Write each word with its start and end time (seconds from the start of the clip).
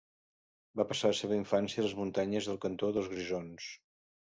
Va 0.81 0.85
passar 0.93 1.11
la 1.11 1.19
seva 1.19 1.39
infància 1.43 1.85
a 1.85 1.87
les 1.87 1.95
muntanyes 2.03 2.51
del 2.51 2.61
cantó 2.67 2.95
de 3.01 3.09
Grisons. 3.17 3.75